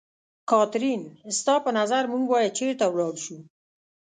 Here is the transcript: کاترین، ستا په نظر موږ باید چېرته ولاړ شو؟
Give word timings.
کاترین، 0.49 1.01
ستا 1.37 1.55
په 1.65 1.69
نظر 1.79 2.03
موږ 2.13 2.23
باید 2.33 2.55
چېرته 2.59 2.85
ولاړ 2.87 3.15
شو؟ 3.23 3.37